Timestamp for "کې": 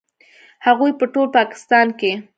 1.99-2.11